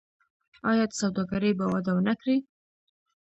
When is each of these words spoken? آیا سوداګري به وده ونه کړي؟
آیا 0.69 0.85
سوداګري 0.99 1.51
به 1.57 1.65
وده 1.73 1.91
ونه 1.95 2.13
کړي؟ 2.19 2.37